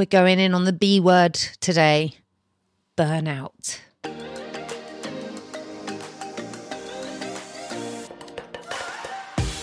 We're 0.00 0.06
going 0.06 0.40
in 0.40 0.54
on 0.54 0.64
the 0.64 0.72
B 0.72 0.98
word 0.98 1.34
today 1.34 2.14
burnout. 2.96 3.78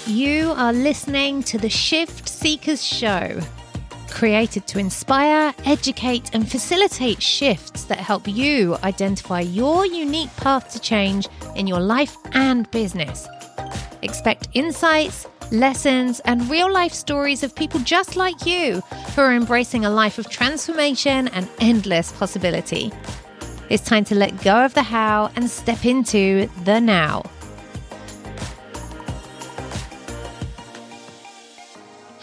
You 0.06 0.52
are 0.52 0.72
listening 0.72 1.42
to 1.42 1.58
the 1.58 1.70
Shift 1.70 2.30
Seekers 2.30 2.86
Show, 2.86 3.40
created 4.12 4.68
to 4.68 4.78
inspire, 4.78 5.56
educate, 5.66 6.30
and 6.36 6.48
facilitate 6.48 7.20
shifts 7.20 7.86
that 7.86 7.98
help 7.98 8.28
you 8.28 8.78
identify 8.84 9.40
your 9.40 9.88
unique 9.88 10.36
path 10.38 10.72
to 10.74 10.80
change 10.80 11.28
in 11.56 11.66
your 11.66 11.80
life 11.80 12.16
and 12.34 12.70
business. 12.70 13.28
Expect 14.04 14.50
insights, 14.54 15.26
lessons, 15.52 16.20
and 16.22 16.50
real 16.50 16.72
life 16.72 16.94
stories 16.94 17.44
of 17.44 17.56
people 17.56 17.80
just 17.82 18.16
like 18.16 18.46
you 18.46 18.82
who 19.16 19.22
are 19.22 19.34
embracing 19.34 19.86
a 19.86 19.90
life 19.90 20.18
of 20.18 20.30
transformation 20.30 21.28
and 21.30 21.48
endless 21.60 22.12
possibility. 22.12 22.92
It's 23.70 23.84
time 23.84 24.06
to 24.06 24.16
let 24.16 24.42
go 24.44 24.64
of 24.64 24.74
the 24.74 24.84
how 24.84 25.32
and 25.36 25.50
step 25.50 25.86
into 25.86 26.50
the 26.64 26.80
now. 26.80 27.24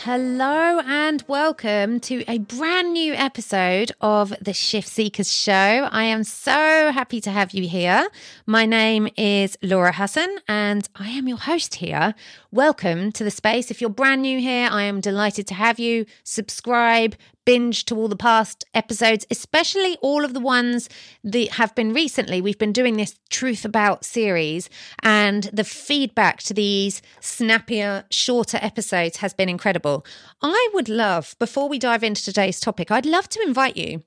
Hello 0.04 0.80
and 0.86 1.24
welcome 1.28 1.98
to 2.00 2.22
a 2.28 2.36
brand 2.36 2.92
new 2.92 3.14
episode 3.14 3.90
of 4.02 4.34
the 4.38 4.52
Shift 4.52 4.86
Seekers 4.86 5.32
Show. 5.32 5.52
I 5.90 6.02
am 6.02 6.24
so 6.24 6.92
happy 6.92 7.22
to 7.22 7.30
have 7.30 7.52
you 7.52 7.66
here. 7.66 8.08
My 8.44 8.66
name 8.66 9.08
is 9.16 9.56
Laura 9.62 9.92
Hassan 9.92 10.28
and 10.46 10.86
I 10.94 11.08
am 11.08 11.26
your 11.26 11.38
host 11.38 11.76
here. 11.76 12.14
Welcome 12.52 13.12
to 13.12 13.24
the 13.24 13.30
space. 13.30 13.70
If 13.70 13.80
you're 13.80 13.88
brand 13.88 14.20
new 14.20 14.40
here, 14.40 14.68
I 14.70 14.82
am 14.82 15.00
delighted 15.00 15.46
to 15.46 15.54
have 15.54 15.78
you. 15.78 16.04
Subscribe, 16.22 17.16
binge 17.44 17.84
to 17.86 17.96
all 17.96 18.08
the 18.08 18.16
past 18.16 18.64
episodes, 18.74 19.26
especially 19.30 19.96
all 20.00 20.24
of 20.24 20.34
the 20.34 20.40
ones 20.40 20.88
that 21.22 21.52
have 21.52 21.74
been 21.74 21.92
recently. 21.92 22.40
We've 22.40 22.58
been 22.58 22.72
doing 22.72 22.96
this 22.96 23.18
Truth 23.30 23.64
About 23.64 24.04
series, 24.04 24.70
and 25.02 25.44
the 25.52 25.64
feedback 25.64 26.38
to 26.44 26.54
these 26.54 27.02
snappier, 27.20 28.04
shorter 28.10 28.58
episodes 28.60 29.18
has 29.18 29.34
been 29.34 29.48
incredible. 29.48 30.04
I 30.42 30.70
would 30.74 30.88
love, 30.88 31.36
before 31.38 31.68
we 31.68 31.78
dive 31.78 32.02
into 32.02 32.24
today's 32.24 32.60
topic, 32.60 32.90
I'd 32.90 33.06
love 33.06 33.28
to 33.30 33.42
invite 33.42 33.76
you 33.76 34.02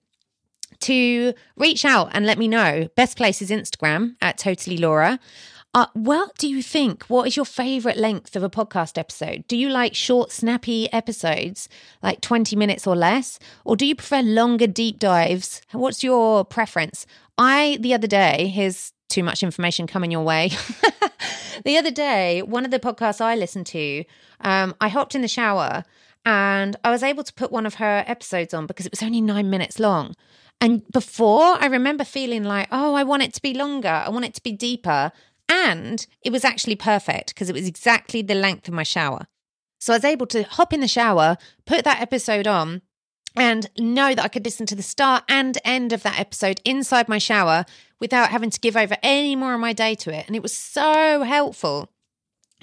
to 0.79 1.33
reach 1.55 1.85
out 1.85 2.09
and 2.11 2.25
let 2.25 2.37
me 2.37 2.47
know. 2.47 2.89
Best 2.95 3.17
place 3.17 3.41
is 3.41 3.49
Instagram 3.49 4.15
at 4.21 4.37
Totally 4.37 4.77
Laura. 4.77 5.19
Uh, 5.77 5.85
what 5.93 6.35
do 6.39 6.47
you 6.49 6.63
think? 6.63 7.03
What 7.03 7.27
is 7.27 7.35
your 7.35 7.45
favorite 7.45 7.97
length 7.97 8.35
of 8.35 8.41
a 8.41 8.49
podcast 8.49 8.97
episode? 8.97 9.47
Do 9.47 9.55
you 9.55 9.69
like 9.69 9.93
short, 9.93 10.31
snappy 10.31 10.91
episodes, 10.91 11.69
like 12.01 12.19
20 12.21 12.55
minutes 12.55 12.87
or 12.87 12.95
less? 12.95 13.37
Or 13.63 13.75
do 13.75 13.85
you 13.85 13.93
prefer 13.93 14.23
longer 14.23 14.65
deep 14.65 14.97
dives? 14.97 15.61
What's 15.73 16.03
your 16.03 16.43
preference? 16.45 17.05
I, 17.37 17.77
the 17.79 17.93
other 17.93 18.07
day, 18.07 18.47
here's 18.47 18.91
too 19.07 19.21
much 19.21 19.43
information 19.43 19.85
coming 19.85 20.09
your 20.09 20.23
way. 20.23 20.49
the 21.63 21.77
other 21.77 21.91
day, 21.91 22.41
one 22.41 22.65
of 22.65 22.71
the 22.71 22.79
podcasts 22.79 23.21
I 23.21 23.35
listened 23.35 23.67
to, 23.67 24.03
um, 24.41 24.73
I 24.81 24.87
hopped 24.87 25.13
in 25.13 25.21
the 25.21 25.27
shower 25.27 25.83
and 26.25 26.75
I 26.83 26.89
was 26.89 27.03
able 27.03 27.23
to 27.23 27.33
put 27.33 27.51
one 27.51 27.67
of 27.67 27.75
her 27.75 28.03
episodes 28.07 28.51
on 28.51 28.65
because 28.65 28.87
it 28.87 28.91
was 28.91 29.03
only 29.03 29.21
nine 29.21 29.51
minutes 29.51 29.77
long. 29.77 30.15
And 30.59 30.81
before, 30.91 31.61
I 31.61 31.67
remember 31.67 32.03
feeling 32.03 32.43
like, 32.43 32.67
oh, 32.71 32.95
I 32.95 33.03
want 33.03 33.21
it 33.21 33.35
to 33.35 33.41
be 33.43 33.53
longer. 33.53 33.89
I 33.89 34.09
want 34.09 34.25
it 34.25 34.33
to 34.33 34.41
be 34.41 34.53
deeper. 34.53 35.11
And 35.49 36.05
it 36.21 36.31
was 36.31 36.43
actually 36.43 36.75
perfect 36.75 37.33
because 37.33 37.49
it 37.49 37.55
was 37.55 37.67
exactly 37.67 38.21
the 38.21 38.35
length 38.35 38.67
of 38.67 38.73
my 38.73 38.83
shower. 38.83 39.27
So 39.79 39.93
I 39.93 39.97
was 39.97 40.05
able 40.05 40.27
to 40.27 40.43
hop 40.43 40.73
in 40.73 40.79
the 40.79 40.87
shower, 40.87 41.37
put 41.65 41.83
that 41.85 42.01
episode 42.01 42.47
on, 42.47 42.81
and 43.35 43.69
know 43.77 44.15
that 44.15 44.25
I 44.25 44.29
could 44.29 44.45
listen 44.45 44.65
to 44.65 44.75
the 44.75 44.81
start 44.81 45.23
and 45.29 45.57
end 45.63 45.93
of 45.93 46.03
that 46.03 46.19
episode 46.19 46.59
inside 46.65 47.07
my 47.07 47.19
shower 47.19 47.65
without 47.99 48.29
having 48.29 48.49
to 48.49 48.59
give 48.59 48.75
over 48.75 48.97
any 49.03 49.35
more 49.35 49.53
of 49.53 49.59
my 49.59 49.73
day 49.73 49.95
to 49.95 50.13
it. 50.13 50.25
And 50.27 50.35
it 50.35 50.41
was 50.41 50.57
so 50.57 51.23
helpful. 51.23 51.89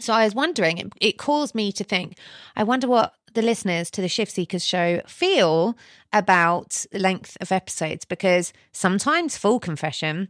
So 0.01 0.13
I 0.13 0.25
was 0.25 0.35
wondering, 0.35 0.79
it, 0.79 0.93
it 1.01 1.19
caused 1.19 1.55
me 1.55 1.71
to 1.73 1.85
think, 1.85 2.19
I 2.57 2.65
wonder 2.65 2.89
what 2.89 3.15
the 3.35 3.43
listeners 3.43 3.91
to 3.93 4.01
the 4.01 4.09
Shift 4.09 4.33
Seekers 4.33 4.65
show 4.65 5.01
feel 5.07 5.77
about 6.13 6.85
length 6.93 7.37
of 7.41 7.53
episodes 7.53 8.05
because 8.05 8.53
sometimes, 8.73 9.37
full 9.37 9.61
confession, 9.61 10.29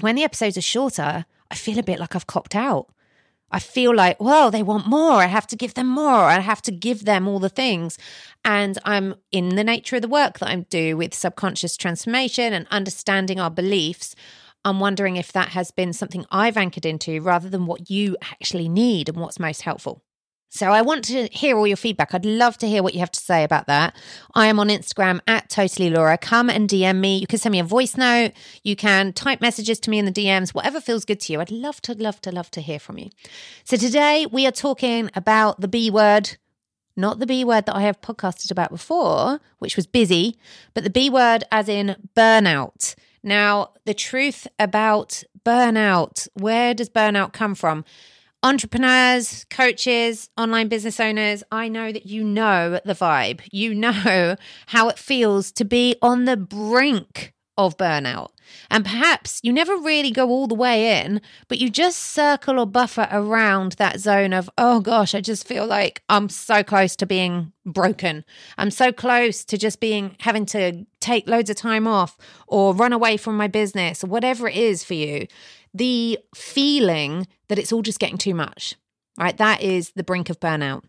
when 0.00 0.16
the 0.16 0.24
episodes 0.24 0.58
are 0.58 0.62
shorter, 0.62 1.24
I 1.50 1.54
feel 1.54 1.78
a 1.78 1.82
bit 1.82 1.98
like 1.98 2.14
I've 2.14 2.26
copped 2.26 2.54
out. 2.54 2.92
I 3.52 3.58
feel 3.58 3.94
like, 3.94 4.20
well, 4.20 4.50
they 4.50 4.62
want 4.62 4.86
more. 4.86 5.14
I 5.14 5.26
have 5.26 5.46
to 5.48 5.56
give 5.56 5.74
them 5.74 5.88
more. 5.88 6.24
I 6.24 6.38
have 6.38 6.62
to 6.62 6.70
give 6.70 7.04
them 7.04 7.26
all 7.26 7.40
the 7.40 7.48
things. 7.48 7.98
And 8.44 8.78
I'm 8.84 9.16
in 9.32 9.56
the 9.56 9.64
nature 9.64 9.96
of 9.96 10.02
the 10.02 10.08
work 10.08 10.38
that 10.38 10.48
I 10.48 10.54
do 10.56 10.96
with 10.96 11.14
subconscious 11.14 11.76
transformation 11.76 12.52
and 12.52 12.68
understanding 12.70 13.40
our 13.40 13.50
beliefs. 13.50 14.14
I'm 14.64 14.78
wondering 14.78 15.16
if 15.16 15.32
that 15.32 15.48
has 15.48 15.70
been 15.72 15.92
something 15.92 16.26
I've 16.30 16.56
anchored 16.56 16.86
into 16.86 17.20
rather 17.20 17.48
than 17.48 17.66
what 17.66 17.90
you 17.90 18.16
actually 18.22 18.68
need 18.68 19.08
and 19.08 19.18
what's 19.18 19.40
most 19.40 19.62
helpful. 19.62 20.02
So 20.52 20.72
I 20.72 20.82
want 20.82 21.04
to 21.04 21.28
hear 21.28 21.56
all 21.56 21.66
your 21.66 21.76
feedback. 21.76 22.12
I'd 22.12 22.24
love 22.24 22.58
to 22.58 22.66
hear 22.66 22.82
what 22.82 22.92
you 22.92 22.98
have 22.98 23.12
to 23.12 23.20
say 23.20 23.44
about 23.44 23.68
that. 23.68 23.94
I 24.34 24.48
am 24.48 24.58
on 24.58 24.68
Instagram 24.68 25.20
at 25.28 25.48
totally 25.48 25.90
Laura. 25.90 26.18
Come 26.18 26.50
and 26.50 26.68
DM 26.68 26.98
me. 26.98 27.18
You 27.18 27.28
can 27.28 27.38
send 27.38 27.52
me 27.52 27.60
a 27.60 27.64
voice 27.64 27.96
note. 27.96 28.32
You 28.64 28.74
can 28.74 29.12
type 29.12 29.40
messages 29.40 29.78
to 29.80 29.90
me 29.90 30.00
in 30.00 30.06
the 30.06 30.12
DMs, 30.12 30.52
whatever 30.52 30.80
feels 30.80 31.04
good 31.04 31.20
to 31.20 31.32
you. 31.32 31.40
I'd 31.40 31.52
love 31.52 31.80
to, 31.82 31.94
love 31.94 32.20
to, 32.22 32.32
love 32.32 32.50
to 32.50 32.60
hear 32.60 32.80
from 32.80 32.98
you. 32.98 33.10
So 33.62 33.76
today 33.76 34.26
we 34.26 34.44
are 34.44 34.52
talking 34.52 35.08
about 35.14 35.60
the 35.60 35.68
B 35.68 35.88
word, 35.88 36.36
not 36.96 37.20
the 37.20 37.26
B 37.26 37.44
word 37.44 37.66
that 37.66 37.76
I 37.76 37.82
have 37.82 38.00
podcasted 38.00 38.50
about 38.50 38.70
before, 38.70 39.40
which 39.60 39.76
was 39.76 39.86
busy, 39.86 40.36
but 40.74 40.82
the 40.82 40.90
B 40.90 41.08
word 41.08 41.44
as 41.52 41.68
in 41.68 41.94
burnout. 42.16 42.96
Now, 43.22 43.70
the 43.84 43.94
truth 43.94 44.48
about 44.58 45.22
burnout, 45.46 46.26
where 46.34 46.74
does 46.74 46.90
burnout 46.90 47.32
come 47.32 47.54
from? 47.54 47.84
Entrepreneurs, 48.42 49.44
coaches, 49.50 50.30
online 50.36 50.68
business 50.68 50.98
owners, 51.00 51.42
I 51.50 51.68
know 51.68 51.92
that 51.92 52.06
you 52.06 52.24
know 52.24 52.80
the 52.84 52.94
vibe. 52.94 53.40
You 53.52 53.74
know 53.74 54.36
how 54.66 54.88
it 54.88 54.98
feels 54.98 55.52
to 55.52 55.64
be 55.64 55.96
on 56.02 56.24
the 56.24 56.36
brink 56.36 57.34
of 57.58 57.76
burnout. 57.76 58.30
And 58.70 58.84
perhaps 58.84 59.38
you 59.42 59.52
never 59.52 59.76
really 59.76 60.10
go 60.10 60.28
all 60.28 60.46
the 60.46 60.54
way 60.54 61.02
in, 61.02 61.20
but 61.46 61.58
you 61.58 61.68
just 61.70 61.98
circle 61.98 62.58
or 62.58 62.66
buffer 62.66 63.06
around 63.12 63.72
that 63.72 64.00
zone 64.00 64.32
of, 64.32 64.50
oh 64.58 64.80
gosh, 64.80 65.14
I 65.14 65.20
just 65.20 65.46
feel 65.46 65.66
like 65.66 66.02
I'm 66.08 66.28
so 66.28 66.64
close 66.64 66.96
to 66.96 67.06
being 67.06 67.52
broken. 67.66 68.24
I'm 68.58 68.70
so 68.70 68.92
close 68.92 69.44
to 69.44 69.58
just 69.58 69.78
being 69.78 70.16
having 70.20 70.46
to 70.46 70.84
take 71.00 71.28
loads 71.28 71.50
of 71.50 71.56
time 71.56 71.86
off 71.86 72.16
or 72.48 72.74
run 72.74 72.92
away 72.92 73.16
from 73.16 73.36
my 73.36 73.46
business 73.46 74.02
or 74.02 74.08
whatever 74.08 74.48
it 74.48 74.56
is 74.56 74.82
for 74.82 74.94
you 74.94 75.26
the 75.74 76.18
feeling 76.34 77.26
that 77.48 77.58
it's 77.58 77.72
all 77.72 77.82
just 77.82 78.00
getting 78.00 78.18
too 78.18 78.34
much, 78.34 78.76
right? 79.18 79.36
That 79.36 79.62
is 79.62 79.92
the 79.92 80.04
brink 80.04 80.30
of 80.30 80.40
burnout. 80.40 80.84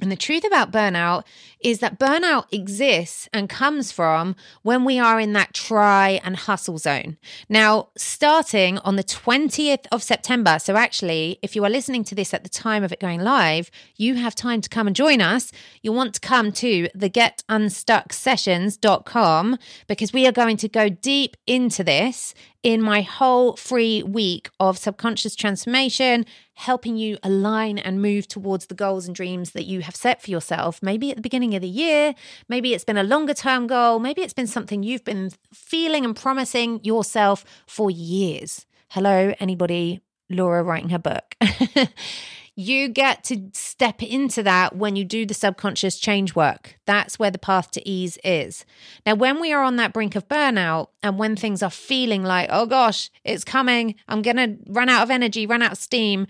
And 0.00 0.12
the 0.12 0.16
truth 0.16 0.46
about 0.46 0.70
burnout 0.70 1.24
is 1.60 1.80
that 1.80 1.98
burnout 1.98 2.44
exists 2.52 3.28
and 3.32 3.48
comes 3.48 3.90
from 3.90 4.36
when 4.62 4.84
we 4.84 5.00
are 5.00 5.18
in 5.18 5.32
that 5.32 5.54
try 5.54 6.20
and 6.22 6.36
hustle 6.36 6.78
zone. 6.78 7.16
Now, 7.48 7.88
starting 7.96 8.78
on 8.78 8.94
the 8.94 9.02
20th 9.02 9.86
of 9.90 10.04
September, 10.04 10.60
so 10.60 10.76
actually, 10.76 11.40
if 11.42 11.56
you 11.56 11.64
are 11.64 11.70
listening 11.70 12.04
to 12.04 12.14
this 12.14 12.32
at 12.32 12.44
the 12.44 12.48
time 12.48 12.84
of 12.84 12.92
it 12.92 13.00
going 13.00 13.22
live, 13.22 13.72
you 13.96 14.14
have 14.14 14.36
time 14.36 14.60
to 14.60 14.68
come 14.68 14.86
and 14.86 14.94
join 14.94 15.20
us. 15.20 15.50
You'll 15.82 15.96
want 15.96 16.14
to 16.14 16.20
come 16.20 16.52
to 16.52 16.88
the 16.94 17.10
getunstucksessions.com 17.10 19.58
because 19.88 20.12
we 20.12 20.28
are 20.28 20.32
going 20.32 20.58
to 20.58 20.68
go 20.68 20.88
deep 20.88 21.36
into 21.44 21.82
this 21.82 22.34
in 22.62 22.82
my 22.82 23.02
whole 23.02 23.56
free 23.56 24.02
week 24.02 24.50
of 24.58 24.78
subconscious 24.78 25.34
transformation, 25.34 26.26
helping 26.54 26.96
you 26.96 27.16
align 27.22 27.78
and 27.78 28.02
move 28.02 28.26
towards 28.26 28.66
the 28.66 28.74
goals 28.74 29.06
and 29.06 29.14
dreams 29.14 29.52
that 29.52 29.64
you 29.64 29.80
have 29.80 29.94
set 29.94 30.20
for 30.20 30.30
yourself. 30.30 30.82
Maybe 30.82 31.10
at 31.10 31.16
the 31.16 31.22
beginning 31.22 31.54
of 31.54 31.62
the 31.62 31.68
year, 31.68 32.14
maybe 32.48 32.74
it's 32.74 32.84
been 32.84 32.96
a 32.96 33.04
longer 33.04 33.34
term 33.34 33.66
goal, 33.66 33.98
maybe 34.00 34.22
it's 34.22 34.32
been 34.32 34.46
something 34.46 34.82
you've 34.82 35.04
been 35.04 35.30
feeling 35.52 36.04
and 36.04 36.16
promising 36.16 36.80
yourself 36.82 37.44
for 37.66 37.90
years. 37.90 38.66
Hello, 38.88 39.34
anybody? 39.38 40.00
Laura 40.30 40.62
writing 40.62 40.90
her 40.90 40.98
book. 40.98 41.36
you 42.58 42.88
get 42.88 43.22
to 43.22 43.50
step 43.52 44.02
into 44.02 44.42
that 44.42 44.74
when 44.74 44.96
you 44.96 45.04
do 45.04 45.24
the 45.24 45.32
subconscious 45.32 45.96
change 45.96 46.34
work. 46.34 46.76
That's 46.86 47.16
where 47.16 47.30
the 47.30 47.38
path 47.38 47.70
to 47.70 47.88
ease 47.88 48.18
is. 48.24 48.64
Now, 49.06 49.14
when 49.14 49.40
we 49.40 49.52
are 49.52 49.62
on 49.62 49.76
that 49.76 49.92
brink 49.92 50.16
of 50.16 50.26
burnout 50.26 50.88
and 51.00 51.20
when 51.20 51.36
things 51.36 51.62
are 51.62 51.70
feeling 51.70 52.24
like, 52.24 52.48
oh 52.50 52.66
gosh, 52.66 53.10
it's 53.22 53.44
coming, 53.44 53.94
I'm 54.08 54.22
going 54.22 54.38
to 54.38 54.56
run 54.66 54.88
out 54.88 55.04
of 55.04 55.10
energy, 55.10 55.46
run 55.46 55.62
out 55.62 55.70
of 55.70 55.78
steam, 55.78 56.26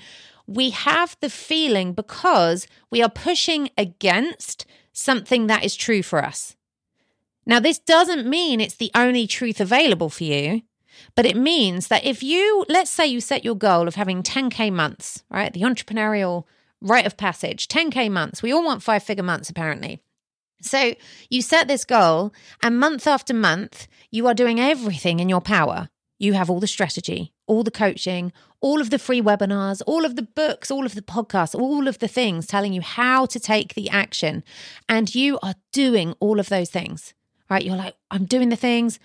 we 0.47 0.69
have 0.69 1.17
the 1.23 1.31
feeling 1.31 1.95
because 1.95 2.67
we 2.91 3.03
are 3.03 3.09
pushing 3.09 3.71
against 3.79 4.67
something 4.93 5.47
that 5.47 5.65
is 5.65 5.75
true 5.75 6.03
for 6.03 6.23
us. 6.23 6.57
Now, 7.47 7.59
this 7.59 7.79
doesn't 7.79 8.29
mean 8.29 8.61
it's 8.61 8.77
the 8.77 8.91
only 8.95 9.27
truth 9.27 9.63
available 9.63 10.11
for 10.11 10.25
you. 10.25 10.61
But 11.15 11.27
it 11.27 11.37
means 11.37 11.89
that 11.89 12.05
if 12.05 12.23
you, 12.23 12.65
let's 12.69 12.91
say 12.91 13.07
you 13.07 13.21
set 13.21 13.45
your 13.45 13.55
goal 13.55 13.89
of 13.89 13.95
having 13.95 14.23
10K 14.23 14.73
months, 14.73 15.23
right? 15.31 15.53
The 15.53 15.63
entrepreneurial 15.63 16.45
rite 16.81 17.07
of 17.07 17.17
passage, 17.17 17.69
10K 17.69 18.11
months. 18.11 18.43
We 18.43 18.53
all 18.53 18.65
want 18.65 18.83
five 18.83 19.03
figure 19.03 19.25
months, 19.25 19.51
apparently. 19.51 20.01
So 20.61 20.95
you 21.31 21.43
set 21.43 21.69
this 21.69 21.85
goal, 21.85 22.33
and 22.63 22.81
month 22.81 23.07
after 23.07 23.35
month, 23.35 23.87
you 24.11 24.27
are 24.27 24.35
doing 24.35 24.59
everything 24.59 25.21
in 25.21 25.29
your 25.29 25.41
power. 25.41 25.89
You 26.19 26.33
have 26.33 26.51
all 26.51 26.59
the 26.59 26.67
strategy, 26.67 27.33
all 27.47 27.63
the 27.63 27.71
coaching, 27.71 28.33
all 28.61 28.81
of 28.81 28.91
the 28.91 28.99
free 28.99 29.23
webinars, 29.23 29.83
all 29.87 30.05
of 30.05 30.17
the 30.17 30.23
books, 30.23 30.71
all 30.71 30.85
of 30.85 30.97
the 30.97 31.03
podcasts, 31.03 31.55
all 31.55 31.87
of 31.87 32.01
the 32.01 32.09
things 32.09 32.47
telling 32.47 32.73
you 32.73 32.81
how 32.81 33.25
to 33.27 33.39
take 33.39 33.75
the 33.75 33.89
action. 33.89 34.43
And 34.89 35.15
you 35.15 35.39
are 35.43 35.55
doing 35.73 36.15
all 36.19 36.41
of 36.41 36.49
those 36.49 36.71
things, 36.71 37.15
right? 37.49 37.65
You're 37.65 37.77
like, 37.77 37.95
I'm 38.11 38.25
doing 38.25 38.49
the 38.49 38.57
things, 38.57 38.99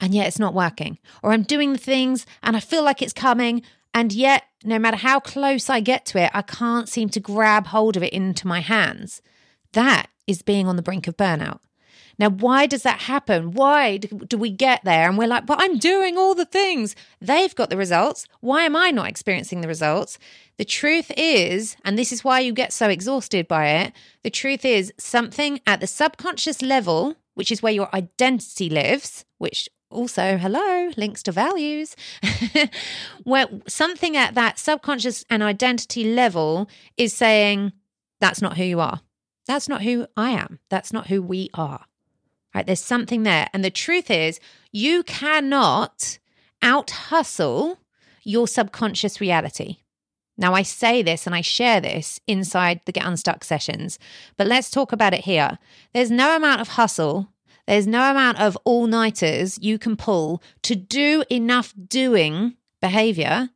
and 0.00 0.14
yet 0.14 0.26
it's 0.26 0.38
not 0.38 0.54
working. 0.54 0.98
Or 1.22 1.32
I'm 1.32 1.42
doing 1.42 1.72
the 1.72 1.78
things, 1.78 2.26
and 2.42 2.56
I 2.56 2.60
feel 2.60 2.82
like 2.82 3.02
it's 3.02 3.12
coming, 3.12 3.62
and 3.92 4.12
yet 4.12 4.44
no 4.64 4.78
matter 4.78 4.96
how 4.96 5.20
close 5.20 5.70
I 5.70 5.80
get 5.80 6.06
to 6.06 6.22
it, 6.22 6.30
I 6.34 6.42
can't 6.42 6.88
seem 6.88 7.08
to 7.10 7.20
grab 7.20 7.68
hold 7.68 7.96
of 7.96 8.02
it 8.02 8.12
into 8.12 8.46
my 8.46 8.60
hands. 8.60 9.22
That 9.72 10.08
is 10.26 10.42
being 10.42 10.66
on 10.66 10.76
the 10.76 10.82
brink 10.82 11.06
of 11.06 11.16
burnout. 11.16 11.60
Now, 12.18 12.28
why 12.28 12.66
does 12.66 12.82
that 12.82 13.00
happen? 13.00 13.52
Why 13.52 13.96
do 13.96 14.36
we 14.36 14.50
get 14.50 14.84
there 14.84 15.08
and 15.08 15.16
we're 15.16 15.26
like, 15.26 15.46
but 15.46 15.56
I'm 15.58 15.78
doing 15.78 16.18
all 16.18 16.34
the 16.34 16.44
things? 16.44 16.94
They've 17.18 17.54
got 17.54 17.70
the 17.70 17.78
results. 17.78 18.26
Why 18.40 18.64
am 18.64 18.76
I 18.76 18.90
not 18.90 19.08
experiencing 19.08 19.62
the 19.62 19.68
results? 19.68 20.18
The 20.58 20.66
truth 20.66 21.10
is, 21.16 21.76
and 21.82 21.96
this 21.96 22.12
is 22.12 22.22
why 22.22 22.40
you 22.40 22.52
get 22.52 22.74
so 22.74 22.90
exhausted 22.90 23.48
by 23.48 23.68
it, 23.68 23.94
the 24.22 24.28
truth 24.28 24.66
is 24.66 24.92
something 24.98 25.60
at 25.66 25.80
the 25.80 25.86
subconscious 25.86 26.60
level, 26.60 27.16
which 27.32 27.50
is 27.50 27.62
where 27.62 27.72
your 27.72 27.88
identity 27.94 28.68
lives, 28.68 29.24
which 29.38 29.70
also, 29.90 30.36
hello, 30.36 30.90
links 30.96 31.22
to 31.24 31.32
values, 31.32 31.96
where 33.24 33.46
something 33.66 34.16
at 34.16 34.34
that 34.34 34.58
subconscious 34.58 35.24
and 35.28 35.42
identity 35.42 36.14
level 36.14 36.68
is 36.96 37.12
saying, 37.12 37.72
that's 38.20 38.40
not 38.40 38.56
who 38.56 38.64
you 38.64 38.80
are. 38.80 39.00
That's 39.46 39.68
not 39.68 39.82
who 39.82 40.06
I 40.16 40.30
am. 40.30 40.60
That's 40.68 40.92
not 40.92 41.08
who 41.08 41.22
we 41.22 41.50
are 41.54 41.84
right? 42.54 42.66
There's 42.66 42.82
something 42.82 43.22
there. 43.22 43.48
And 43.52 43.64
the 43.64 43.70
truth 43.70 44.10
is, 44.10 44.40
you 44.72 45.02
cannot 45.02 46.18
out 46.62 46.90
hustle 46.90 47.78
your 48.22 48.46
subconscious 48.46 49.20
reality. 49.20 49.78
Now, 50.36 50.54
I 50.54 50.62
say 50.62 51.02
this 51.02 51.26
and 51.26 51.34
I 51.34 51.42
share 51.42 51.80
this 51.80 52.18
inside 52.26 52.80
the 52.86 52.92
Get 52.92 53.04
Unstuck 53.04 53.44
sessions, 53.44 53.98
but 54.36 54.46
let's 54.46 54.70
talk 54.70 54.92
about 54.92 55.14
it 55.14 55.24
here. 55.24 55.58
There's 55.92 56.10
no 56.10 56.34
amount 56.34 56.60
of 56.60 56.68
hustle, 56.68 57.28
there's 57.70 57.86
no 57.86 58.10
amount 58.10 58.40
of 58.40 58.58
all 58.64 58.86
nighters 58.86 59.58
you 59.62 59.78
can 59.78 59.96
pull 59.96 60.42
to 60.62 60.74
do 60.74 61.24
enough 61.30 61.72
doing 61.88 62.56
behavior 62.80 63.50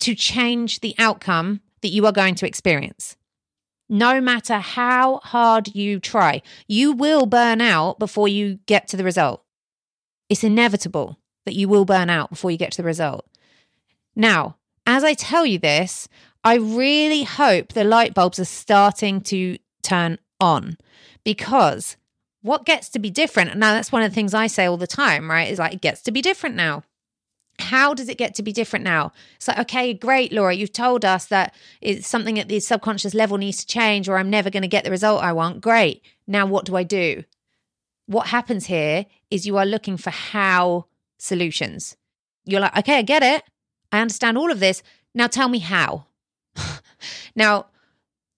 to 0.00 0.14
change 0.14 0.80
the 0.80 0.94
outcome 0.98 1.60
that 1.80 1.88
you 1.88 2.04
are 2.04 2.12
going 2.12 2.34
to 2.34 2.46
experience 2.46 3.16
no 3.92 4.22
matter 4.22 4.58
how 4.58 5.18
hard 5.18 5.74
you 5.74 6.00
try. 6.00 6.40
You 6.66 6.92
will 6.92 7.26
burn 7.26 7.60
out 7.60 7.98
before 7.98 8.26
you 8.26 8.58
get 8.64 8.88
to 8.88 8.96
the 8.96 9.04
result. 9.04 9.44
It's 10.30 10.42
inevitable 10.42 11.18
that 11.44 11.54
you 11.54 11.68
will 11.68 11.84
burn 11.84 12.08
out 12.08 12.30
before 12.30 12.50
you 12.50 12.56
get 12.56 12.72
to 12.72 12.82
the 12.82 12.86
result. 12.86 13.26
Now, 14.16 14.56
as 14.86 15.04
I 15.04 15.12
tell 15.12 15.44
you 15.44 15.58
this, 15.58 16.08
I 16.42 16.54
really 16.56 17.24
hope 17.24 17.74
the 17.74 17.84
light 17.84 18.14
bulbs 18.14 18.38
are 18.38 18.46
starting 18.46 19.20
to 19.22 19.58
turn 19.82 20.18
on 20.40 20.78
because 21.22 21.98
what 22.42 22.66
gets 22.66 22.88
to 22.90 22.98
be 22.98 23.10
different, 23.10 23.56
now 23.56 23.72
that's 23.72 23.92
one 23.92 24.02
of 24.02 24.10
the 24.10 24.14
things 24.14 24.34
I 24.34 24.46
say 24.46 24.66
all 24.66 24.76
the 24.76 24.86
time, 24.86 25.30
right? 25.30 25.50
Is 25.50 25.58
like 25.58 25.74
it 25.74 25.80
gets 25.80 26.02
to 26.02 26.12
be 26.12 26.20
different 26.20 26.56
now 26.56 26.84
how 27.58 27.94
does 27.94 28.08
it 28.08 28.18
get 28.18 28.34
to 28.34 28.42
be 28.42 28.52
different 28.52 28.84
now? 28.84 29.12
It's 29.36 29.48
like, 29.48 29.58
okay, 29.58 29.94
great, 29.94 30.32
Laura, 30.32 30.54
you've 30.54 30.72
told 30.72 31.04
us 31.04 31.26
that 31.26 31.54
it's 31.80 32.06
something 32.06 32.38
at 32.38 32.48
the 32.48 32.60
subconscious 32.60 33.14
level 33.14 33.38
needs 33.38 33.58
to 33.58 33.66
change, 33.66 34.08
or 34.08 34.18
I'm 34.18 34.30
never 34.30 34.50
going 34.50 34.62
to 34.62 34.68
get 34.68 34.84
the 34.84 34.90
result 34.90 35.22
I 35.22 35.32
want. 35.32 35.60
Great. 35.60 36.02
Now, 36.26 36.46
what 36.46 36.64
do 36.64 36.76
I 36.76 36.82
do? 36.82 37.24
What 38.06 38.28
happens 38.28 38.66
here 38.66 39.06
is 39.30 39.46
you 39.46 39.56
are 39.56 39.66
looking 39.66 39.96
for 39.96 40.10
how 40.10 40.86
solutions. 41.18 41.96
You're 42.44 42.60
like, 42.60 42.76
okay, 42.78 42.98
I 42.98 43.02
get 43.02 43.22
it. 43.22 43.44
I 43.90 44.00
understand 44.00 44.36
all 44.36 44.50
of 44.50 44.60
this. 44.60 44.82
Now 45.14 45.26
tell 45.26 45.48
me 45.48 45.60
how. 45.60 46.06
now, 47.36 47.66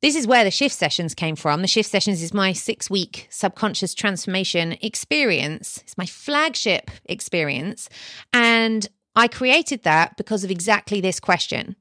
this 0.04 0.16
is 0.16 0.26
where 0.26 0.44
the 0.44 0.50
shift 0.50 0.74
sessions 0.74 1.14
came 1.14 1.34
from. 1.34 1.62
The 1.62 1.66
shift 1.66 1.88
sessions 1.88 2.22
is 2.22 2.34
my 2.34 2.52
six 2.52 2.90
week 2.90 3.26
subconscious 3.30 3.94
transformation 3.94 4.76
experience. 4.82 5.78
It's 5.78 5.96
my 5.96 6.04
flagship 6.04 6.90
experience. 7.06 7.88
And 8.30 8.86
I 9.16 9.28
created 9.28 9.82
that 9.84 10.18
because 10.18 10.44
of 10.44 10.50
exactly 10.50 11.00
this 11.00 11.20
question. 11.20 11.74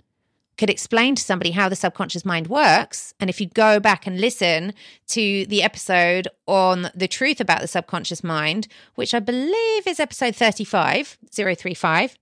Could 0.58 0.70
explain 0.70 1.16
to 1.16 1.22
somebody 1.22 1.52
how 1.52 1.68
the 1.68 1.76
subconscious 1.76 2.24
mind 2.24 2.48
works. 2.48 3.14
And 3.20 3.30
if 3.30 3.42
you 3.42 3.48
go 3.50 3.82
back 3.82 4.08
and 4.08 4.22
listen 4.22 4.74
to 5.08 5.46
the 5.48 5.62
episode 5.62 6.30
on 6.48 6.92
the 6.96 7.10
truth 7.10 7.42
about 7.42 7.60
the 7.60 7.68
subconscious 7.68 8.24
mind, 8.24 8.70
which 8.96 9.14
I 9.14 9.20
believe 9.20 9.86
is 9.86 10.00
episode 10.00 10.34
35, 10.34 11.18
035, 11.30 12.16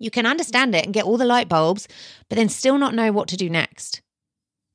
you 0.00 0.10
can 0.10 0.26
understand 0.26 0.74
it 0.74 0.84
and 0.84 0.92
get 0.92 1.04
all 1.04 1.16
the 1.16 1.24
light 1.24 1.48
bulbs, 1.48 1.86
but 2.28 2.34
then 2.34 2.48
still 2.48 2.78
not 2.78 2.96
know 2.96 3.12
what 3.12 3.28
to 3.28 3.36
do 3.36 3.48
next. 3.48 4.02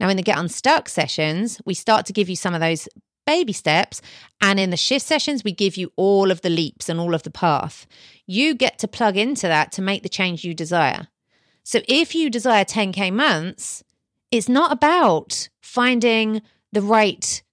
Now, 0.01 0.09
in 0.09 0.17
the 0.17 0.23
Get 0.23 0.39
Unstuck 0.39 0.89
sessions, 0.89 1.61
we 1.63 1.75
start 1.75 2.07
to 2.07 2.13
give 2.13 2.27
you 2.27 2.35
some 2.35 2.55
of 2.55 2.59
those 2.59 2.89
baby 3.27 3.53
steps. 3.53 4.01
And 4.41 4.59
in 4.59 4.71
the 4.71 4.75
shift 4.75 5.05
sessions, 5.05 5.43
we 5.43 5.51
give 5.51 5.77
you 5.77 5.93
all 5.95 6.31
of 6.31 6.41
the 6.41 6.49
leaps 6.49 6.89
and 6.89 6.99
all 6.99 7.13
of 7.13 7.21
the 7.21 7.29
path. 7.29 7.85
You 8.25 8.55
get 8.55 8.79
to 8.79 8.87
plug 8.87 9.15
into 9.15 9.47
that 9.47 9.71
to 9.73 9.81
make 9.83 10.01
the 10.01 10.09
change 10.09 10.43
you 10.43 10.55
desire. 10.55 11.07
So 11.63 11.81
if 11.87 12.15
you 12.15 12.31
desire 12.31 12.65
10K 12.65 13.13
months, 13.13 13.83
it's 14.31 14.49
not 14.49 14.71
about 14.71 15.49
finding 15.61 16.41
the 16.71 16.81
right 16.81 17.43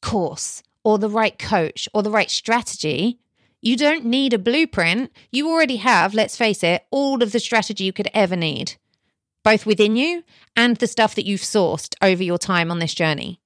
course 0.00 0.62
or 0.82 0.96
the 0.96 1.10
right 1.10 1.38
coach 1.38 1.90
or 1.92 2.02
the 2.02 2.10
right 2.10 2.30
strategy. 2.30 3.18
You 3.60 3.76
don't 3.76 4.06
need 4.06 4.32
a 4.32 4.38
blueprint. 4.38 5.12
You 5.30 5.50
already 5.50 5.76
have, 5.76 6.14
let's 6.14 6.38
face 6.38 6.62
it, 6.62 6.86
all 6.90 7.22
of 7.22 7.32
the 7.32 7.40
strategy 7.40 7.84
you 7.84 7.92
could 7.92 8.08
ever 8.14 8.34
need, 8.34 8.76
both 9.46 9.64
within 9.64 9.94
you 9.94 10.24
and 10.56 10.76
the 10.78 10.88
stuff 10.88 11.14
that 11.14 11.24
you've 11.24 11.40
sourced 11.40 11.94
over 12.02 12.20
your 12.20 12.36
time 12.36 12.68
on 12.68 12.80
this 12.80 12.92
journey. 12.92 13.38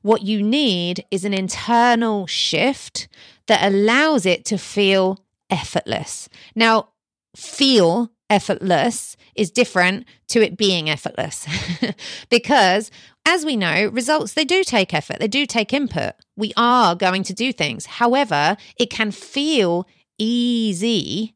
What 0.00 0.22
you 0.22 0.42
need 0.42 1.04
is 1.10 1.22
an 1.26 1.34
internal 1.34 2.26
shift 2.26 3.08
that 3.46 3.62
allows 3.62 4.24
it 4.24 4.46
to 4.46 4.56
feel 4.56 5.22
effortless. 5.50 6.30
Now, 6.54 6.88
feel 7.36 8.10
effortless 8.30 9.18
is 9.34 9.50
different 9.50 10.06
to 10.28 10.40
it 10.40 10.56
being 10.56 10.88
effortless 10.88 11.46
because 12.30 12.90
as 13.26 13.44
we 13.44 13.54
know 13.54 13.88
results 13.88 14.32
they 14.32 14.46
do 14.46 14.64
take 14.64 14.94
effort 14.94 15.18
they 15.18 15.28
do 15.28 15.44
take 15.44 15.74
input 15.74 16.14
we 16.36 16.54
are 16.56 16.94
going 16.94 17.22
to 17.22 17.34
do 17.34 17.52
things 17.52 17.84
however 17.84 18.56
it 18.78 18.88
can 18.88 19.10
feel 19.10 19.86
easy 20.16 21.34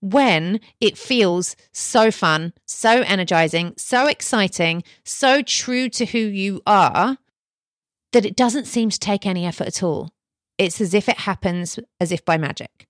when 0.00 0.60
it 0.80 0.96
feels 0.96 1.56
so 1.72 2.10
fun 2.10 2.52
so 2.66 3.02
energizing 3.02 3.74
so 3.76 4.06
exciting 4.06 4.82
so 5.04 5.42
true 5.42 5.88
to 5.88 6.06
who 6.06 6.18
you 6.18 6.60
are 6.66 7.18
that 8.12 8.24
it 8.24 8.36
doesn't 8.36 8.66
seem 8.66 8.90
to 8.90 8.98
take 8.98 9.26
any 9.26 9.46
effort 9.46 9.66
at 9.66 9.82
all. 9.82 10.10
It's 10.56 10.80
as 10.80 10.94
if 10.94 11.08
it 11.08 11.18
happens 11.18 11.78
as 12.00 12.10
if 12.10 12.24
by 12.24 12.38
magic. 12.38 12.86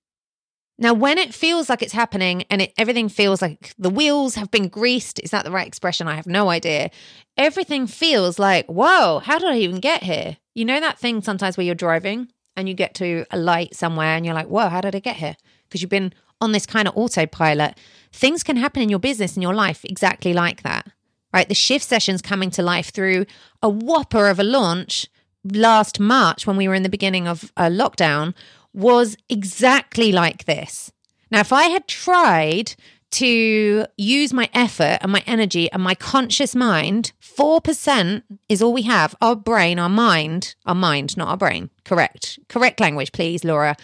Now, 0.81 0.93
when 0.93 1.17
it 1.17 1.33
feels 1.33 1.69
like 1.69 1.81
it's 1.81 1.93
happening 1.93 2.43
and 2.49 2.61
it, 2.61 2.73
everything 2.77 3.09
feels 3.09 3.41
like 3.41 3.73
the 3.77 3.89
wheels 3.89 4.35
have 4.35 4.49
been 4.49 4.69
greased, 4.69 5.19
is 5.19 5.31
that 5.31 5.43
the 5.43 5.51
right 5.51 5.67
expression? 5.67 6.07
I 6.07 6.15
have 6.15 6.25
no 6.25 6.49
idea. 6.49 6.89
Everything 7.35 7.85
feels 7.85 8.39
like, 8.39 8.65
whoa, 8.67 9.19
how 9.19 9.37
did 9.39 9.49
I 9.49 9.57
even 9.57 9.81
get 9.81 10.03
here? 10.03 10.37
You 10.55 10.63
know 10.63 10.79
that 10.79 10.97
thing 10.97 11.21
sometimes 11.21 11.57
where 11.57 11.65
you're 11.65 11.75
driving 11.75 12.29
and 12.55 12.69
you 12.69 12.75
get 12.75 12.95
to 12.95 13.25
a 13.29 13.37
light 13.37 13.75
somewhere 13.75 14.15
and 14.15 14.25
you're 14.25 14.35
like, 14.35 14.47
whoa, 14.47 14.69
how 14.69 14.79
did 14.79 14.95
I 14.95 14.99
get 14.99 15.17
here? 15.17 15.35
Because 15.67 15.81
you've 15.81 15.89
been 15.89 16.13
on 16.41 16.51
this 16.51 16.65
kind 16.65 16.87
of 16.87 16.95
autopilot. 16.95 17.77
Things 18.11 18.43
can 18.43 18.57
happen 18.57 18.81
in 18.81 18.89
your 18.89 18.99
business 18.99 19.35
and 19.35 19.43
your 19.43 19.53
life 19.53 19.85
exactly 19.85 20.33
like 20.33 20.63
that 20.63 20.87
right? 21.33 21.47
The 21.47 21.55
shift 21.55 21.85
sessions 21.85 22.21
coming 22.21 22.49
to 22.51 22.61
life 22.61 22.91
through 22.91 23.25
a 23.61 23.69
whopper 23.69 24.27
of 24.27 24.39
a 24.39 24.43
launch 24.43 25.07
last 25.43 25.99
March 25.99 26.45
when 26.45 26.57
we 26.57 26.67
were 26.67 26.73
in 26.73 26.83
the 26.83 26.89
beginning 26.89 27.27
of 27.27 27.51
a 27.55 27.63
lockdown 27.63 28.33
was 28.73 29.15
exactly 29.29 30.11
like 30.11 30.45
this. 30.45 30.91
Now, 31.31 31.39
if 31.39 31.53
I 31.53 31.63
had 31.63 31.87
tried 31.87 32.75
to 33.11 33.85
use 33.97 34.33
my 34.33 34.49
effort 34.53 34.99
and 35.01 35.11
my 35.11 35.23
energy 35.25 35.71
and 35.71 35.81
my 35.81 35.95
conscious 35.95 36.55
mind, 36.55 37.11
4% 37.21 38.23
is 38.47 38.61
all 38.61 38.73
we 38.73 38.83
have. 38.83 39.15
Our 39.21 39.35
brain, 39.35 39.79
our 39.79 39.89
mind, 39.89 40.55
our 40.65 40.75
mind, 40.75 41.17
not 41.17 41.29
our 41.29 41.37
brain. 41.37 41.71
Correct. 41.85 42.37
Correct 42.49 42.79
language, 42.79 43.11
please, 43.11 43.43
Laura. 43.43 43.75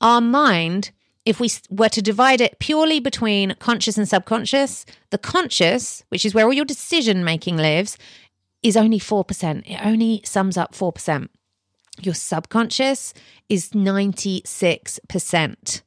Our 0.00 0.20
mind 0.20 0.90
if 1.24 1.40
we 1.40 1.50
were 1.68 1.88
to 1.90 2.02
divide 2.02 2.40
it 2.40 2.58
purely 2.58 3.00
between 3.00 3.54
conscious 3.58 3.98
and 3.98 4.08
subconscious, 4.08 4.86
the 5.10 5.18
conscious, 5.18 6.02
which 6.08 6.24
is 6.24 6.34
where 6.34 6.46
all 6.46 6.52
your 6.52 6.64
decision 6.64 7.24
making 7.24 7.56
lives, 7.56 7.98
is 8.62 8.76
only 8.76 8.98
4%. 8.98 9.62
It 9.66 9.84
only 9.84 10.22
sums 10.24 10.56
up 10.56 10.74
4%. 10.74 11.28
Your 12.02 12.14
subconscious 12.14 13.12
is 13.48 13.70
96%. 13.70 15.82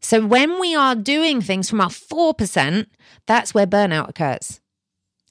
So 0.00 0.26
when 0.26 0.60
we 0.60 0.74
are 0.74 0.94
doing 0.94 1.40
things 1.40 1.70
from 1.70 1.80
our 1.80 1.88
4%, 1.88 2.86
that's 3.26 3.54
where 3.54 3.66
burnout 3.66 4.10
occurs. 4.10 4.60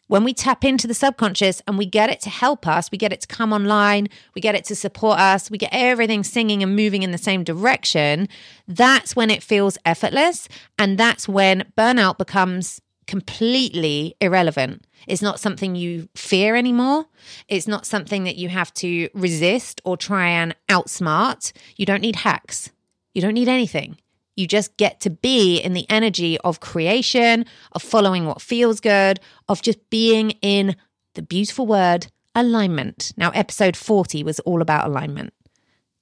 When 0.08 0.24
we 0.24 0.34
tap 0.34 0.66
into 0.66 0.86
the 0.86 0.94
subconscious 0.94 1.62
and 1.68 1.78
we 1.78 1.86
get 1.86 2.10
it 2.10 2.20
to 2.22 2.30
help 2.30 2.68
us, 2.68 2.92
we 2.92 2.98
get 2.98 3.14
it 3.14 3.22
to 3.22 3.28
come 3.28 3.54
online, 3.54 4.08
we 4.36 4.42
get 4.42 4.56
it 4.56 4.66
to 4.66 4.76
support 4.76 5.18
us, 5.20 5.50
we 5.50 5.58
get 5.58 5.70
everything 5.72 6.24
singing 6.24 6.62
and 6.62 6.76
moving 6.76 7.04
in 7.04 7.12
the 7.12 7.18
same 7.18 7.44
direction, 7.44 8.28
that's 8.68 9.16
when 9.16 9.30
it 9.30 9.42
feels 9.42 9.78
effortless. 9.86 10.50
And 10.78 10.98
that's 10.98 11.28
when 11.28 11.72
burnout 11.78 12.18
becomes 12.18 12.82
completely 13.08 14.16
irrelevant. 14.22 14.86
It's 15.08 15.22
not 15.22 15.40
something 15.40 15.76
you 15.76 16.10
fear 16.16 16.56
anymore. 16.56 17.06
It's 17.48 17.68
not 17.68 17.86
something 17.86 18.24
that 18.24 18.38
you 18.38 18.50
have 18.50 18.74
to 18.76 19.10
resist 19.14 19.82
or 19.84 19.98
try 19.98 20.28
and 20.28 20.56
outsmart. 20.70 21.52
You 21.76 21.86
don't 21.86 22.02
need 22.02 22.18
hacks. 22.18 22.72
You 23.14 23.22
don't 23.22 23.34
need 23.34 23.50
anything. 23.50 23.98
You 24.36 24.48
just 24.48 24.76
get 24.78 25.00
to 25.02 25.10
be 25.10 25.60
in 25.60 25.74
the 25.74 25.86
energy 25.90 26.38
of 26.40 26.60
creation, 26.60 27.46
of 27.72 27.84
following 27.84 28.26
what 28.26 28.42
feels 28.42 28.80
good, 28.80 29.20
of 29.48 29.62
just 29.62 29.90
being 29.90 30.32
in 30.42 30.76
the 31.14 31.22
beautiful 31.22 31.68
word 31.68 32.08
alignment. 32.36 33.14
Now, 33.16 33.30
episode 33.32 33.78
40 33.78 34.24
was 34.24 34.40
all 34.42 34.62
about 34.62 34.88
alignment. 34.88 35.34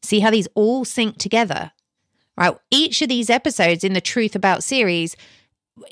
See 0.02 0.22
how 0.22 0.32
these 0.32 0.48
all 0.56 0.86
sync 0.86 1.18
together, 1.18 1.72
right? 2.38 2.56
Each 2.72 3.02
of 3.02 3.10
these 3.10 3.30
episodes 3.30 3.84
in 3.84 3.94
the 3.94 4.02
Truth 4.02 4.36
About 4.36 4.64
series, 4.64 5.16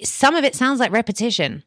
some 0.04 0.36
of 0.36 0.44
it 0.44 0.56
sounds 0.56 0.80
like 0.80 0.92
repetition. 0.92 1.64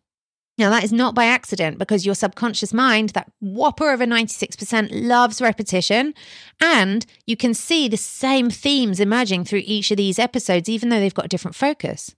Now, 0.58 0.68
that 0.70 0.84
is 0.84 0.92
not 0.92 1.14
by 1.14 1.24
accident 1.24 1.78
because 1.78 2.04
your 2.04 2.14
subconscious 2.14 2.74
mind, 2.74 3.10
that 3.10 3.32
whopper 3.40 3.92
of 3.92 4.02
a 4.02 4.06
96%, 4.06 4.88
loves 4.92 5.40
repetition. 5.40 6.12
And 6.60 7.06
you 7.26 7.36
can 7.36 7.54
see 7.54 7.88
the 7.88 7.96
same 7.96 8.50
themes 8.50 9.00
emerging 9.00 9.44
through 9.44 9.62
each 9.64 9.90
of 9.90 9.96
these 9.96 10.18
episodes, 10.18 10.68
even 10.68 10.90
though 10.90 11.00
they've 11.00 11.14
got 11.14 11.24
a 11.24 11.28
different 11.28 11.54
focus. 11.54 12.14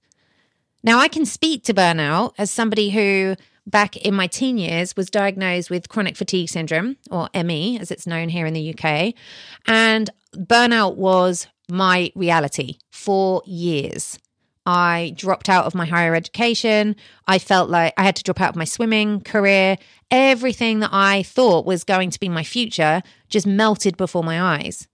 Now, 0.82 0.98
I 0.98 1.08
can 1.08 1.24
speak 1.24 1.62
to 1.64 1.74
burnout 1.74 2.34
as 2.36 2.50
somebody 2.50 2.90
who, 2.90 3.36
back 3.66 3.96
in 3.96 4.14
my 4.14 4.26
teen 4.26 4.58
years, 4.58 4.96
was 4.96 5.08
diagnosed 5.10 5.70
with 5.70 5.88
chronic 5.88 6.16
fatigue 6.16 6.48
syndrome, 6.48 6.96
or 7.10 7.28
ME, 7.34 7.78
as 7.78 7.90
it's 7.90 8.06
known 8.06 8.28
here 8.28 8.46
in 8.46 8.52
the 8.52 8.74
UK. 8.74 9.14
And 9.66 10.10
burnout 10.36 10.96
was 10.96 11.46
my 11.70 12.12
reality 12.14 12.78
for 12.90 13.42
years. 13.46 14.18
I 14.66 15.12
dropped 15.16 15.48
out 15.48 15.66
of 15.66 15.74
my 15.74 15.84
higher 15.84 16.14
education. 16.14 16.96
I 17.26 17.38
felt 17.38 17.68
like 17.68 17.92
I 17.96 18.02
had 18.02 18.16
to 18.16 18.22
drop 18.22 18.40
out 18.40 18.50
of 18.50 18.56
my 18.56 18.64
swimming 18.64 19.20
career. 19.20 19.76
Everything 20.10 20.80
that 20.80 20.90
I 20.92 21.22
thought 21.22 21.66
was 21.66 21.84
going 21.84 22.10
to 22.10 22.20
be 22.20 22.28
my 22.28 22.44
future 22.44 23.02
just 23.28 23.46
melted 23.46 23.96
before 23.96 24.24
my 24.24 24.40
eyes. 24.40 24.88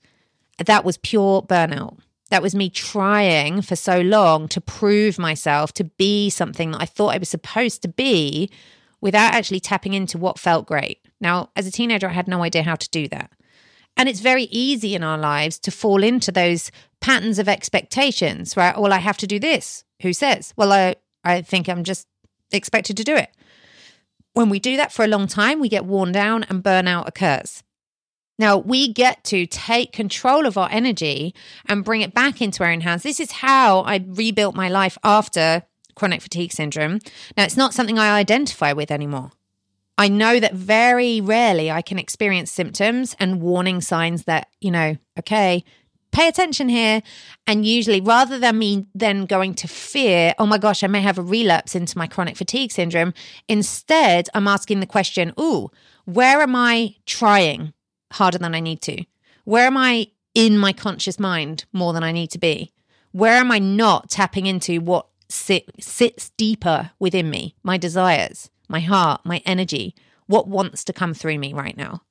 That 0.59 0.85
was 0.85 0.99
pure 0.99 1.43
burnout. 1.43 1.99
That 2.31 2.43
was 2.43 2.55
me 2.55 2.71
trying 2.71 3.63
for 3.63 3.77
so 3.77 4.01
long 4.01 4.49
to 4.49 4.61
prove 4.61 5.19
myself 5.19 5.73
to 5.75 5.85
be 5.85 6.31
something 6.31 6.73
that 6.73 6.83
I 6.83 6.87
thought 6.87 7.15
I 7.15 7.19
was 7.19 7.29
supposed 7.29 7.83
to 7.83 7.89
be 7.89 8.51
without 9.01 9.35
actually 9.35 9.61
tapping 9.61 9.95
into 9.95 10.19
what 10.19 10.39
felt 10.39 10.67
great. 10.67 11.01
Now, 11.21 11.51
as 11.57 11.67
a 11.67 11.73
teenager, 11.73 12.09
I 12.09 12.13
had 12.13 12.29
no 12.29 12.43
idea 12.43 12.63
how 12.63 12.77
to 12.77 12.89
do 12.91 13.09
that. 13.09 13.31
And 13.97 14.09
it's 14.09 14.21
very 14.21 14.45
easy 14.45 14.95
in 14.95 15.03
our 15.03 15.19
lives 15.19 15.59
to 15.61 15.71
fall 15.71 16.03
into 16.03 16.33
those 16.33 16.71
patterns 17.01 17.39
of 17.39 17.49
expectations, 17.49 18.57
right? 18.57 18.79
Well, 18.79 18.93
I 18.93 18.99
have 18.99 19.19
to 19.19 19.27
do 19.27 19.39
this. 19.39 19.85
Who 20.03 20.13
says? 20.13 20.55
Well, 20.57 20.73
I, 20.73 20.97
I 21.25 21.43
think 21.43 21.69
I'm 21.69 21.85
just 21.85 22.07
expected 22.51 22.97
to 22.97 23.05
do 23.05 23.15
it. 23.17 23.31
When 24.33 24.49
we 24.49 24.59
do 24.59 24.77
that 24.77 24.93
for 24.93 25.05
a 25.05 25.09
long 25.09 25.27
time, 25.27 25.61
we 25.61 25.69
get 25.69 25.85
worn 25.85 26.13
down 26.13 26.45
and 26.45 26.63
burnout 26.63 27.09
occurs. 27.09 27.63
Now, 28.39 28.57
we 28.57 28.91
get 28.91 29.23
to 29.25 29.45
take 29.45 29.93
control 29.93 30.47
of 30.47 30.57
our 30.57 30.71
energy 30.73 31.35
and 31.67 31.85
bring 31.85 32.01
it 32.01 32.15
back 32.15 32.41
into 32.41 32.65
our 32.65 32.71
own 32.71 32.81
hands. 32.81 33.03
This 33.03 33.21
is 33.21 33.33
how 33.33 33.81
I 33.81 34.03
rebuilt 34.07 34.55
my 34.55 34.71
life 34.71 34.97
after 35.05 35.65
chronic 35.95 36.23
fatigue 36.23 36.53
syndrome. 36.53 37.01
Now, 37.37 37.45
it's 37.45 37.59
not 37.59 37.75
something 37.75 37.99
I 37.99 38.17
identify 38.17 38.73
with 38.73 38.91
anymore. 38.91 39.33
I 40.01 40.09
know 40.09 40.41
that 40.41 40.55
very 40.55 41.21
rarely 41.21 41.71
I 41.71 41.83
can 41.83 41.99
experience 41.99 42.51
symptoms 42.51 43.15
and 43.21 43.43
warning 43.43 43.83
signs 43.83 44.25
that, 44.25 44.49
you 44.59 44.71
know, 44.71 44.97
okay, 45.19 45.63
pay 46.11 46.27
attention 46.27 46.71
here. 46.71 47.03
And 47.47 47.67
usually, 47.67 48.01
rather 48.01 48.39
than 48.39 48.59
me 48.59 48.87
then 48.95 49.27
going 49.27 49.53
to 49.57 49.69
fear, 49.69 50.35
oh 50.39 50.47
my 50.47 50.57
gosh, 50.57 50.83
I 50.83 50.87
may 50.87 51.03
have 51.03 51.19
a 51.19 51.23
relapse 51.23 51.75
into 51.75 51.99
my 51.99 52.07
chronic 52.07 52.39
fatigue 52.39 52.73
syndrome, 52.73 53.13
instead, 53.47 54.31
I'm 54.33 54.49
asking 54.49 54.81
the 54.81 54.87
question, 54.87 55.35
ooh, 55.39 55.71
where 56.07 56.41
am 56.41 56.57
I 56.57 56.97
trying 57.05 57.75
harder 58.11 58.39
than 58.39 58.55
I 58.55 58.61
need 58.61 58.81
to? 58.81 59.05
Where 59.45 59.67
am 59.67 59.77
I 59.77 60.07
in 60.35 60.57
my 60.57 60.73
conscious 60.73 61.21
mind 61.21 61.67
more 61.75 61.93
than 61.93 62.05
I 62.05 62.13
need 62.13 62.31
to 62.31 62.39
be? 62.39 62.73
Where 63.13 63.37
am 63.37 63.53
I 63.53 63.59
not 63.59 64.09
tapping 64.09 64.47
into 64.47 64.81
what 64.81 65.09
sit, 65.29 65.71
sits 65.79 66.31
deeper 66.39 66.93
within 66.99 67.29
me, 67.29 67.55
my 67.63 67.77
desires? 67.77 68.49
My 68.71 68.81
heart, 68.81 69.21
my 69.25 69.43
energy, 69.45 69.95
what 70.27 70.49
wants 70.49 70.85
to 70.85 70.93
come 70.93 71.13
through 71.15 71.39
me 71.39 71.53
right 71.53 71.77
now. 71.77 72.03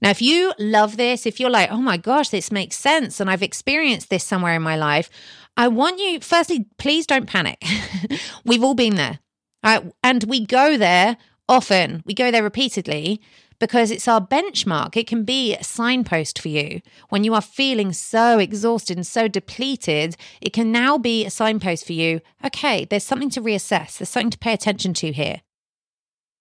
Now, 0.00 0.10
if 0.10 0.20
you 0.20 0.52
love 0.58 0.96
this, 0.96 1.26
if 1.26 1.38
you're 1.38 1.50
like, 1.50 1.70
oh 1.70 1.80
my 1.80 1.96
gosh, 1.96 2.30
this 2.30 2.50
makes 2.50 2.76
sense, 2.76 3.20
and 3.20 3.30
I've 3.30 3.42
experienced 3.42 4.10
this 4.10 4.24
somewhere 4.24 4.54
in 4.54 4.62
my 4.62 4.76
life, 4.76 5.08
I 5.56 5.68
want 5.68 6.00
you, 6.00 6.18
firstly, 6.20 6.66
please 6.76 7.06
don't 7.06 7.26
panic. 7.26 7.62
We've 8.44 8.64
all 8.64 8.74
been 8.74 8.96
there. 8.96 9.20
Right? 9.62 9.92
And 10.02 10.24
we 10.24 10.44
go 10.44 10.76
there 10.76 11.16
often, 11.48 12.02
we 12.04 12.14
go 12.14 12.32
there 12.32 12.42
repeatedly 12.42 13.20
because 13.60 13.92
it's 13.92 14.08
our 14.08 14.20
benchmark. 14.20 14.96
It 14.96 15.06
can 15.06 15.22
be 15.22 15.54
a 15.54 15.62
signpost 15.62 16.40
for 16.40 16.48
you. 16.48 16.80
When 17.10 17.22
you 17.22 17.32
are 17.34 17.40
feeling 17.40 17.92
so 17.92 18.40
exhausted 18.40 18.96
and 18.96 19.06
so 19.06 19.28
depleted, 19.28 20.16
it 20.40 20.52
can 20.52 20.72
now 20.72 20.98
be 20.98 21.24
a 21.24 21.30
signpost 21.30 21.86
for 21.86 21.92
you. 21.92 22.22
Okay, 22.44 22.86
there's 22.86 23.04
something 23.04 23.30
to 23.30 23.40
reassess, 23.40 23.98
there's 23.98 24.08
something 24.08 24.30
to 24.30 24.38
pay 24.38 24.52
attention 24.52 24.94
to 24.94 25.12
here. 25.12 25.42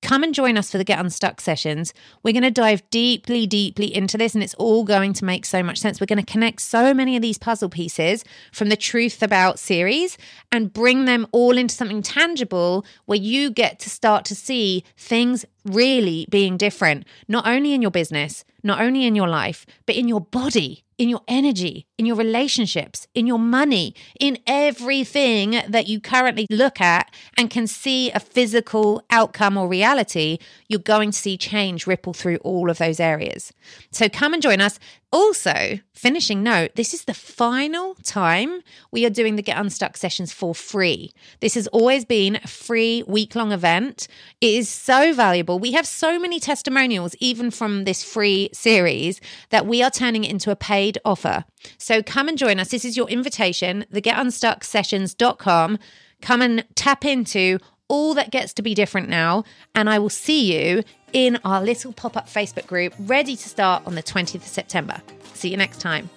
Come 0.02 0.24
and 0.24 0.34
join 0.34 0.58
us 0.58 0.72
for 0.72 0.80
the 0.80 0.84
Get 0.84 1.00
Unstuck 1.00 1.40
sessions. 1.40 1.94
We're 2.24 2.34
going 2.34 2.42
to 2.42 2.52
dive 2.52 2.88
deeply, 2.90 3.46
deeply 3.46 3.94
into 3.96 4.18
this, 4.18 4.34
and 4.34 4.44
it's 4.44 4.56
all 4.56 4.84
going 4.84 5.14
to 5.14 5.26
make 5.26 5.46
so 5.46 5.62
much 5.62 5.78
sense. 5.78 6.02
We're 6.02 6.08
going 6.08 6.26
to 6.26 6.32
connect 6.32 6.62
so 6.62 6.92
many 6.94 7.16
of 7.16 7.22
these 7.22 7.38
puzzle 7.38 7.70
pieces 7.70 8.26
from 8.52 8.70
the 8.70 8.76
Truth 8.76 9.22
About 9.22 9.60
series 9.60 10.18
and 10.52 10.74
bring 10.74 11.06
them 11.06 11.28
all 11.32 11.56
into 11.56 11.76
something 11.76 12.02
tangible 12.02 12.84
where 13.06 13.20
you 13.20 13.52
get 13.52 13.78
to 13.80 13.92
start 13.92 14.26
to 14.26 14.36
see 14.36 14.84
things 14.98 15.46
really 15.66 16.26
being 16.30 16.58
different, 16.58 17.06
not 17.28 17.48
only 17.48 17.74
in 17.74 17.82
your 17.84 17.92
business, 17.92 18.44
not 18.64 18.82
only 18.82 19.06
in 19.06 19.16
your 19.16 19.28
life, 19.28 19.68
but 19.86 19.96
in 19.96 20.08
your 20.08 20.22
body 20.22 20.84
in 21.02 21.10
your 21.10 21.22
energy, 21.28 21.88
in 21.98 22.06
your 22.06 22.16
relationships, 22.16 23.08
in 23.16 23.26
your 23.26 23.40
money, 23.40 23.96
in 24.20 24.38
everything 24.46 25.60
that 25.68 25.88
you 25.88 26.00
currently 26.00 26.46
look 26.52 26.80
at 26.80 27.12
and 27.36 27.50
can 27.50 27.66
see 27.66 28.12
a 28.12 28.20
physical 28.20 29.04
outcome 29.10 29.58
or 29.58 29.68
reality, 29.68 30.38
you're 30.68 30.80
going 30.80 31.10
to 31.10 31.18
see 31.18 31.38
change 31.38 31.88
ripple 31.88 32.14
through 32.14 32.36
all 32.44 32.70
of 32.70 32.78
those 32.78 33.00
areas. 33.00 33.52
So 33.90 34.10
come 34.10 34.36
and 34.36 34.44
join 34.44 34.62
us. 34.62 34.78
Also, 35.12 35.80
finishing 35.94 36.42
note, 36.42 36.72
this 36.76 36.94
is 36.94 37.04
the 37.04 37.14
final 37.14 37.96
time 37.96 38.62
we 38.92 39.06
are 39.06 39.10
doing 39.10 39.36
the 39.36 39.42
Get 39.42 39.58
Unstuck 39.58 39.98
sessions 39.98 40.32
for 40.32 40.56
free. 40.56 41.12
This 41.42 41.56
has 41.56 41.68
always 41.68 42.06
been 42.06 42.38
a 42.38 42.48
free 42.48 43.04
week 43.08 43.36
long 43.36 43.52
event. 43.52 44.08
It 44.40 44.54
is 44.54 44.70
so 44.70 45.14
valuable. 45.14 45.60
We 45.60 45.74
have 45.74 45.86
so 45.86 46.18
many 46.18 46.40
testimonials, 46.40 47.14
even 47.20 47.52
from 47.52 47.84
this 47.84 48.04
free 48.06 48.50
series, 48.54 49.20
that 49.50 49.68
we 49.68 49.84
are 49.84 49.92
turning 49.92 50.24
it 50.24 50.32
into 50.32 50.50
a 50.50 50.56
paid 50.56 50.98
offer. 51.04 51.44
So 51.78 52.02
come 52.02 52.30
and 52.30 52.38
join 52.38 52.58
us. 52.58 52.70
This 52.70 52.86
is 52.86 52.96
your 52.96 53.10
invitation, 53.10 53.86
the 53.92 54.02
getunstucksessions.com. 54.02 55.78
Come 56.22 56.42
and 56.42 56.66
tap 56.76 57.04
into 57.04 57.58
all 57.92 58.14
that 58.14 58.32
gets 58.32 58.54
to 58.54 58.62
be 58.62 58.74
different 58.74 59.10
now. 59.10 59.44
And 59.76 59.90
I 59.90 60.00
will 60.00 60.10
see 60.10 60.58
you 60.58 60.84
in 61.12 61.38
our 61.44 61.62
little 61.62 61.92
pop 61.92 62.16
up 62.16 62.28
Facebook 62.28 62.66
group 62.66 62.94
ready 62.98 63.36
to 63.36 63.50
start 63.50 63.86
on 63.86 63.96
the 63.96 64.02
20th 64.02 64.36
of 64.36 64.44
September. 64.44 65.02
See 65.34 65.50
you 65.50 65.58
next 65.58 65.82
time. 65.82 66.10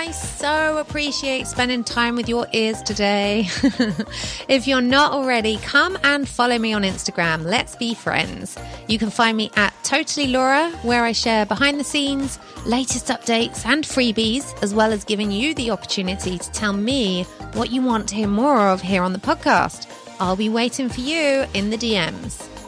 I 0.00 0.12
so 0.12 0.78
appreciate 0.78 1.46
spending 1.46 1.84
time 1.84 2.16
with 2.16 2.26
your 2.26 2.46
ears 2.54 2.80
today. 2.80 3.40
if 4.48 4.66
you're 4.66 4.80
not 4.80 5.12
already, 5.12 5.58
come 5.58 5.98
and 6.02 6.26
follow 6.26 6.58
me 6.58 6.72
on 6.72 6.84
Instagram. 6.84 7.44
Let's 7.44 7.76
be 7.76 7.92
friends. 7.92 8.56
You 8.88 8.98
can 8.98 9.10
find 9.10 9.36
me 9.36 9.50
at 9.56 9.74
Totally 9.82 10.28
Laura, 10.28 10.70
where 10.84 11.04
I 11.04 11.12
share 11.12 11.44
behind 11.44 11.78
the 11.78 11.84
scenes, 11.84 12.38
latest 12.64 13.08
updates, 13.08 13.66
and 13.66 13.84
freebies, 13.84 14.50
as 14.62 14.74
well 14.74 14.90
as 14.90 15.04
giving 15.04 15.30
you 15.30 15.52
the 15.52 15.70
opportunity 15.70 16.38
to 16.38 16.50
tell 16.52 16.72
me 16.72 17.24
what 17.52 17.70
you 17.70 17.82
want 17.82 18.08
to 18.08 18.14
hear 18.14 18.26
more 18.26 18.70
of 18.70 18.80
here 18.80 19.02
on 19.02 19.12
the 19.12 19.18
podcast. 19.18 19.86
I'll 20.18 20.34
be 20.34 20.48
waiting 20.48 20.88
for 20.88 21.02
you 21.02 21.44
in 21.52 21.68
the 21.68 21.76
DMs. 21.76 22.59